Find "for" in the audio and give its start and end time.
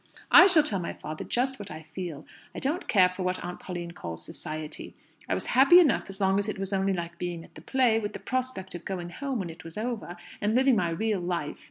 3.09-3.21